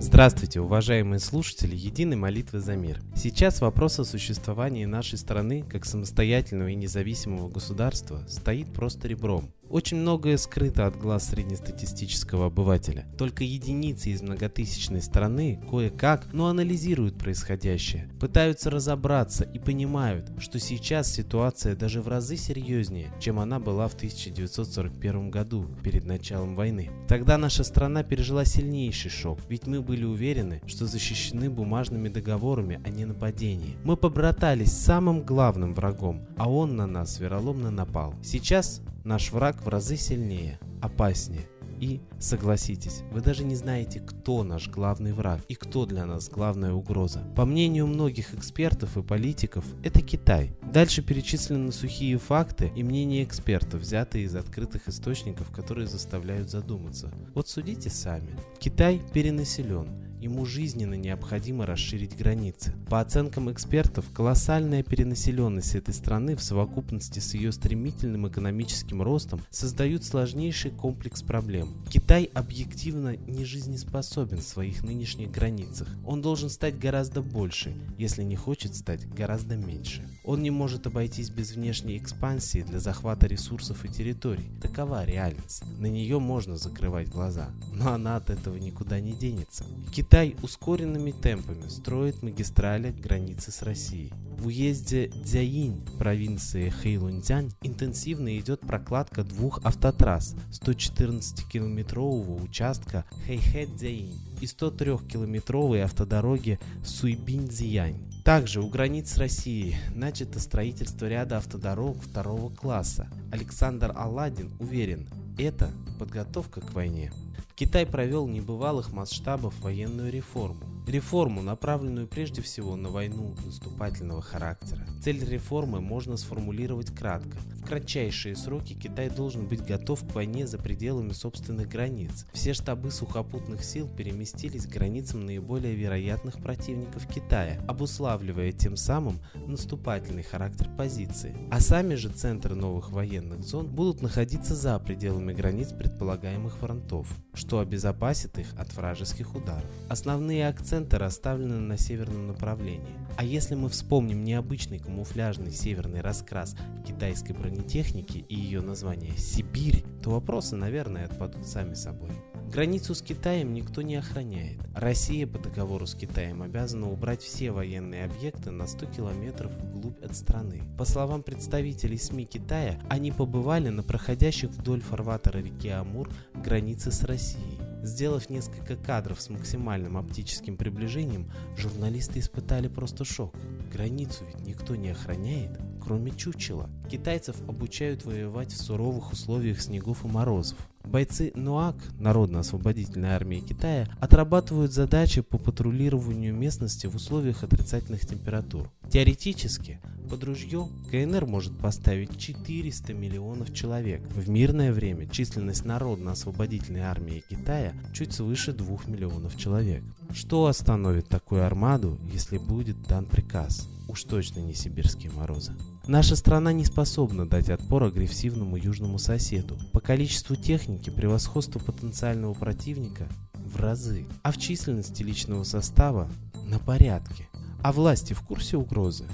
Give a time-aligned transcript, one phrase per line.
[0.00, 3.00] Здравствуйте, уважаемые слушатели Единой молитвы за мир.
[3.22, 9.54] Сейчас вопрос о существовании нашей страны как самостоятельного и независимого государства стоит просто ребром.
[9.72, 13.06] Очень многое скрыто от глаз среднестатистического обывателя.
[13.16, 21.10] Только единицы из многотысячной страны кое-как, но анализируют происходящее, пытаются разобраться и понимают, что сейчас
[21.10, 26.90] ситуация даже в разы серьезнее, чем она была в 1941 году, перед началом войны.
[27.08, 32.90] Тогда наша страна пережила сильнейший шок, ведь мы были уверены, что защищены бумажными договорами, а
[32.90, 33.78] не нападением.
[33.84, 38.14] Мы побратались с самым главным врагом, а он на нас вероломно напал.
[38.22, 41.48] Сейчас Наш враг в разы сильнее, опаснее.
[41.80, 46.72] И, согласитесь, вы даже не знаете, кто наш главный враг и кто для нас главная
[46.72, 47.24] угроза.
[47.34, 50.52] По мнению многих экспертов и политиков, это Китай.
[50.62, 57.10] Дальше перечислены сухие факты и мнения экспертов, взятые из открытых источников, которые заставляют задуматься.
[57.34, 58.38] Вот судите сами.
[58.60, 59.88] Китай перенаселен,
[60.22, 62.72] ему жизненно необходимо расширить границы.
[62.88, 70.04] По оценкам экспертов, колоссальная перенаселенность этой страны в совокупности с ее стремительным экономическим ростом создают
[70.04, 71.70] сложнейший комплекс проблем.
[71.90, 75.88] Китай объективно не жизнеспособен в своих нынешних границах.
[76.06, 80.06] Он должен стать гораздо больше, если не хочет стать гораздо меньше.
[80.24, 84.48] Он не может обойтись без внешней экспансии для захвата ресурсов и территорий.
[84.60, 85.64] Такова реальность.
[85.78, 89.64] На нее можно закрывать глаза, но она от этого никуда не денется.
[89.92, 94.12] Китай Китай ускоренными темпами строит магистрали границы с Россией.
[94.36, 105.80] В уезде Дзяинь провинции Хэйлунцзянь интенсивно идет прокладка двух автотрасс 114-километрового участка Хэйхэ-Дзяинь и 103-километровой
[105.80, 108.22] автодороги Суйбинь-Дзиянь.
[108.22, 113.08] Также у границ России начато строительство ряда автодорог второго класса.
[113.30, 115.08] Александр Аладдин уверен,
[115.38, 117.10] это подготовка к войне.
[117.54, 120.64] Китай провел небывалых масштабов военную реформу.
[120.86, 124.86] Реформу, направленную прежде всего на войну наступательного характера.
[125.02, 127.36] Цель реформы можно сформулировать кратко.
[127.66, 132.26] Кратчайшие сроки Китай должен быть готов к войне за пределами собственных границ.
[132.32, 140.22] Все штабы сухопутных сил переместились к границам наиболее вероятных противников Китая, обуславливая тем самым наступательный
[140.22, 141.34] характер позиции.
[141.50, 147.60] А сами же центры новых военных зон будут находиться за пределами границ предполагаемых фронтов, что
[147.60, 149.64] обезопасит их от вражеских ударов.
[149.88, 152.96] Основные акценты акценты расставлены на северном направлении.
[153.16, 156.56] А если мы вспомним необычный камуфляжный северный раскрас
[156.86, 162.10] китайской бронетехники и ее название «Сибирь», то вопросы, наверное, отпадут сами собой.
[162.52, 164.58] Границу с Китаем никто не охраняет.
[164.74, 170.14] Россия по договору с Китаем обязана убрать все военные объекты на 100 километров вглубь от
[170.14, 170.60] страны.
[170.76, 177.04] По словам представителей СМИ Китая, они побывали на проходящих вдоль фарватера реки Амур границе с
[177.04, 177.58] Россией.
[177.82, 183.34] Сделав несколько кадров с максимальным оптическим приближением, журналисты испытали просто шок.
[183.72, 186.68] Границу ведь никто не охраняет, кроме чучела.
[186.90, 190.58] Китайцев обучают воевать в суровых условиях снегов и морозов.
[190.84, 198.70] Бойцы НУАК, Народно-освободительной армии Китая, отрабатывают задачи по патрулированию местности в условиях отрицательных температур.
[198.90, 204.02] Теоретически, под ружье КНР может поставить 400 миллионов человек.
[204.08, 209.82] В мирное время численность Народно-освободительной армии Китая чуть свыше 2 миллионов человек.
[210.12, 213.68] Что остановит такую армаду, если будет дан приказ?
[213.88, 215.52] Уж точно не сибирские морозы.
[215.88, 219.58] Наша страна не способна дать отпор агрессивному южному соседу.
[219.72, 226.08] По количеству техники превосходство потенциального противника в разы, а в численности личного состава
[226.46, 227.28] на порядке.
[227.64, 229.06] А власти в курсе угрозы?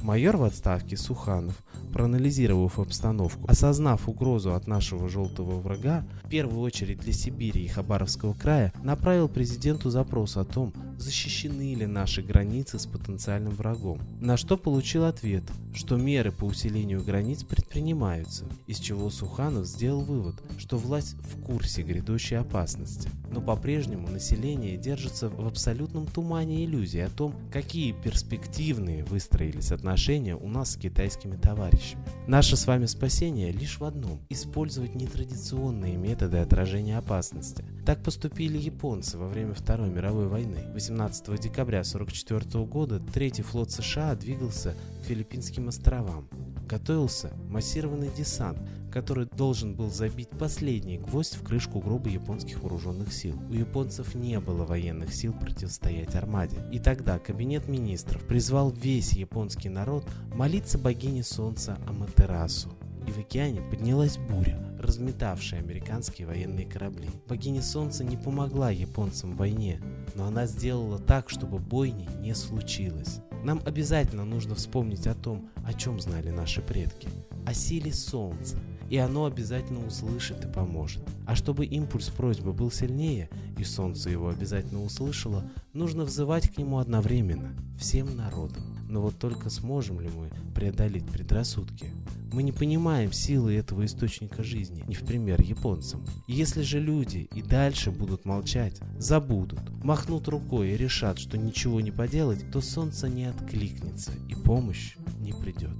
[0.00, 1.60] Майор в отставке Суханов,
[1.92, 8.34] проанализировав обстановку, осознав угрозу от нашего желтого врага, в первую очередь для Сибири и Хабаровского
[8.34, 10.72] края, направил президенту запрос о том,
[11.02, 14.00] защищены ли наши границы с потенциальным врагом.
[14.20, 15.42] На что получил ответ,
[15.74, 21.82] что меры по усилению границ предпринимаются, из чего Суханов сделал вывод, что власть в курсе
[21.82, 23.10] грядущей опасности.
[23.30, 30.48] Но по-прежнему население держится в абсолютном тумане иллюзий о том, какие перспективные выстроились отношения у
[30.48, 32.04] нас с китайскими товарищами.
[32.26, 37.64] Наше с вами спасение лишь в одном– использовать нетрадиционные методы отражения опасности.
[37.84, 40.66] Так поступили японцы во время Второй мировой войны.
[40.92, 46.28] В 18 декабря 1944 года Третий флот США двигался к Филиппинским островам.
[46.68, 48.58] Готовился массированный десант,
[48.92, 53.40] который должен был забить последний гвоздь в крышку гроба японских вооруженных сил.
[53.48, 56.58] У японцев не было военных сил противостоять армаде.
[56.70, 62.68] И тогда Кабинет министров призвал весь японский народ молиться богине солнца Аматерасу
[63.06, 67.08] и в океане поднялась буря, разметавшая американские военные корабли.
[67.28, 69.80] Богиня Солнца не помогла японцам в войне,
[70.14, 73.20] но она сделала так, чтобы бойни не случилось.
[73.44, 77.08] Нам обязательно нужно вспомнить о том, о чем знали наши предки,
[77.46, 78.56] о силе Солнца,
[78.88, 81.02] и оно обязательно услышит и поможет.
[81.26, 86.78] А чтобы импульс просьбы был сильнее, и Солнце его обязательно услышало, нужно взывать к нему
[86.78, 88.62] одновременно, всем народам.
[88.88, 91.86] Но вот только сможем ли мы преодолеть предрассудки?
[92.32, 96.02] Мы не понимаем силы этого источника жизни, не в пример японцам.
[96.26, 101.90] Если же люди и дальше будут молчать, забудут, махнут рукой и решат, что ничего не
[101.90, 105.76] поделать, то солнце не откликнется и помощь не придет.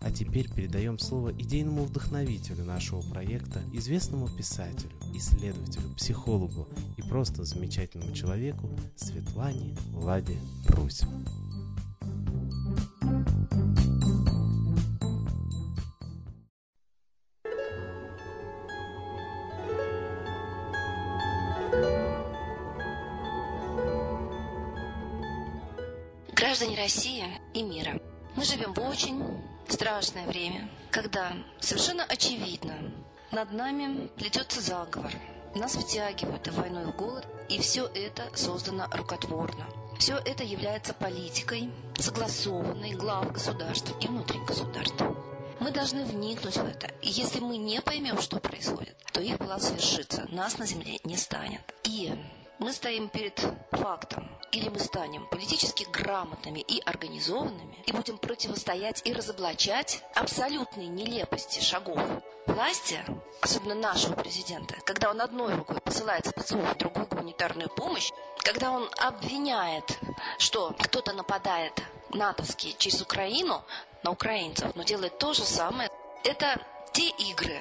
[0.00, 8.12] А теперь передаем слово идейному вдохновителю нашего проекта, известному писателю, исследователю, психологу и просто замечательному
[8.12, 11.02] человеку Светлане Ладе Русь.
[26.52, 27.98] Граждане России и мира,
[28.36, 29.24] мы живем в очень
[29.68, 32.74] страшное время, когда совершенно очевидно
[33.30, 35.10] над нами плетется заговор.
[35.54, 39.64] Нас втягивают в войну и в голод, и все это создано рукотворно.
[39.98, 45.16] Все это является политикой, согласованной глав государств и внутри государства.
[45.58, 46.88] Мы должны вникнуть в это.
[47.00, 50.28] И если мы не поймем, что происходит, то их план свершится.
[50.30, 51.62] Нас на земле не станет.
[51.84, 52.12] И
[52.62, 53.38] мы стоим перед
[53.72, 54.30] фактом.
[54.52, 61.98] Или мы станем политически грамотными и организованными и будем противостоять и разоблачать абсолютные нелепости шагов
[62.46, 63.02] власти,
[63.40, 69.98] особенно нашего президента, когда он одной рукой посылает спецов, другую гуманитарную помощь, когда он обвиняет,
[70.38, 73.64] что кто-то нападает натовский через Украину
[74.02, 75.90] на украинцев, но делает то же самое,
[76.24, 76.60] это
[76.92, 77.58] те игры,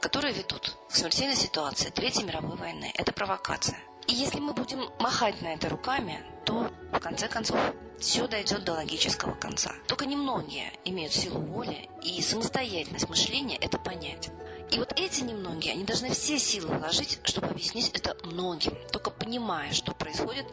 [0.00, 2.92] которые ведут к смертельной ситуации Третьей мировой войны.
[2.96, 3.78] Это провокация.
[4.08, 7.58] И если мы будем махать на это руками, то в конце концов
[7.98, 9.72] все дойдет до логического конца.
[9.86, 14.30] Только немногие имеют силу воли и самостоятельность мышления это понять.
[14.72, 18.76] И вот эти немногие, они должны все силы вложить, чтобы объяснить это многим.
[18.90, 20.46] Только понимая, что происходит,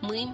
[0.00, 0.28] мы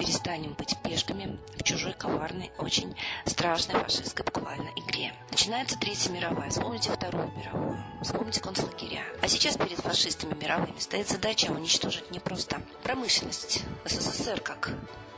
[0.00, 5.12] перестанем быть пешками в чужой коварной, очень страшной фашистской буквально игре.
[5.30, 9.04] Начинается Третья мировая, вспомните Вторую мировую, вспомните концлагеря.
[9.20, 14.70] А сейчас перед фашистами мировыми стоит задача уничтожить не просто промышленность СССР, как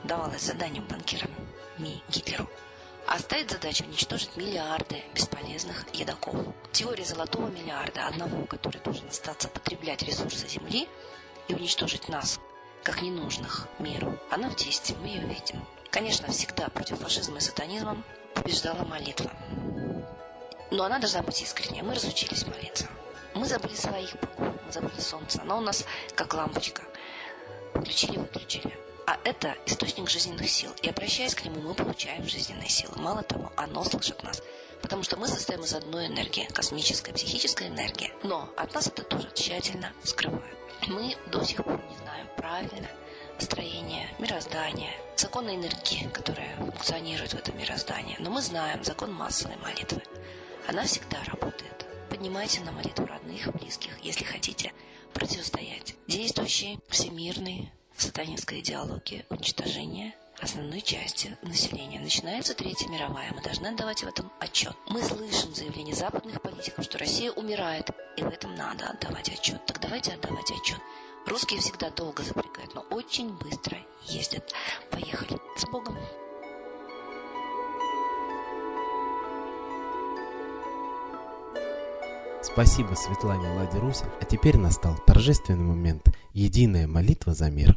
[0.03, 1.31] давалось заданием банкирам
[1.79, 2.49] Ми Гитлеру,
[3.07, 6.35] а стоит задача уничтожить миллиарды бесполезных едоков.
[6.73, 10.89] Теория золотого миллиарда, одного, который должен остаться потреблять ресурсы Земли
[11.47, 12.41] и уничтожить нас,
[12.83, 14.19] как ненужных миру.
[14.31, 15.65] Она в действии, мы ее видим.
[15.91, 18.03] Конечно, всегда против фашизма и сатанизма
[18.35, 19.31] побеждала молитва.
[20.71, 21.83] Но она должна быть искренняя.
[21.83, 22.87] Мы разучились молиться.
[23.35, 25.41] Мы забыли своих богов, мы забыли солнце.
[25.43, 25.85] Оно у нас
[26.15, 26.83] как лампочка.
[27.75, 28.77] Включили, выключили.
[29.13, 30.71] А это источник жизненных сил.
[30.81, 32.95] И обращаясь к нему, мы получаем жизненные силы.
[32.97, 34.43] Мало того, оно слышит нас.
[34.81, 38.11] Потому что мы состоим из одной энергии, космической, психической энергии.
[38.23, 40.57] Но от нас это тоже тщательно скрывают.
[40.87, 42.89] Мы до сих пор не знаем правильно
[43.39, 48.17] строение мироздания, законы энергии, которая функционирует в этом мироздании.
[48.19, 50.03] Но мы знаем закон массовой молитвы.
[50.67, 51.87] Она всегда работает.
[52.09, 54.73] Поднимайте на молитву родных, близких, если хотите
[55.13, 57.71] противостоять действующей всемирной
[58.03, 62.01] сатанинской идеологии уничтожения основной части населения.
[62.01, 63.33] Начинается Третья мировая.
[63.33, 64.75] Мы должны отдавать в этом отчет.
[64.89, 69.65] Мы слышим заявления западных политиков, что Россия умирает, и в этом надо отдавать отчет.
[69.67, 70.81] Так давайте отдавать отчет.
[71.27, 73.79] Русские всегда долго запрягают, но очень быстро
[74.09, 74.53] ездят.
[74.91, 75.39] Поехали.
[75.57, 75.97] С Богом!
[82.43, 84.03] Спасибо Светлане Ладе Русь.
[84.21, 86.09] А теперь настал торжественный момент.
[86.33, 87.77] Единая молитва за мир.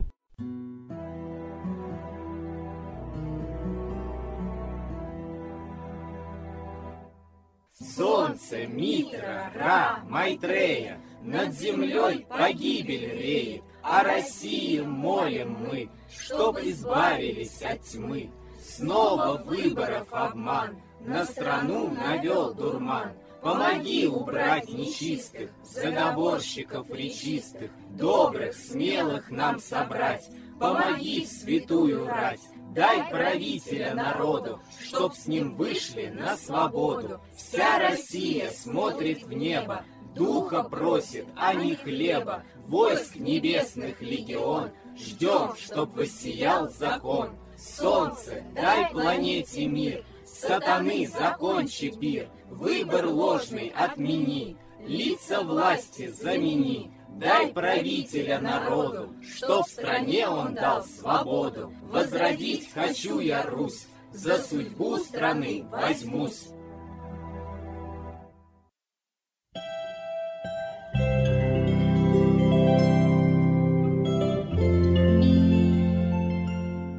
[8.35, 17.81] Солнце, Митра, Ра, Майтрея, Над землей погибель реет, О России молим мы, Чтоб избавились от
[17.81, 18.31] тьмы.
[18.61, 29.59] Снова выборов обман, На страну навел дурман, Помоги убрать нечистых, заговорщиков речистых, Добрых, смелых нам
[29.59, 32.41] собрать, Помоги в святую рать,
[32.75, 37.21] Дай правителя народу, чтоб с ним вышли на свободу.
[37.33, 45.95] Вся Россия смотрит в небо, Духа просит, а не хлеба, Войск небесных легион, Ждем, чтоб
[45.95, 47.29] воссиял закон.
[47.57, 58.41] Солнце, дай планете мир, Сатаны, закончи пир, Выбор ложный отмени, Лица власти замени, Дай правителя
[58.41, 61.71] народу, Что в стране он дал свободу.
[61.83, 66.49] Возродить хочу я Русь, За судьбу страны возьмусь.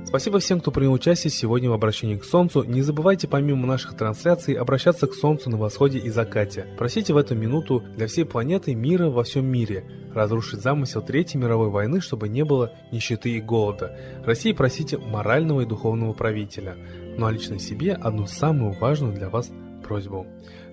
[0.06, 2.62] Спасибо всем, кто принял участие сегодня в обращении к Солнцу.
[2.62, 6.66] Не забывайте помимо наших трансляций обращаться к Солнцу на восходе и закате.
[6.78, 9.84] Просите в эту минуту для всей планеты мира во всем мире,
[10.16, 13.96] разрушить замысел Третьей мировой войны, чтобы не было нищеты и голода.
[14.24, 16.76] России просите морального и духовного правителя.
[17.16, 19.50] Ну а лично себе одну самую важную для вас
[19.84, 20.26] просьбу.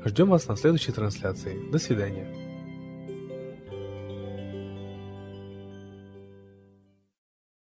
[0.04, 1.72] Ждем вас на следующей трансляции.
[1.72, 2.43] До свидания.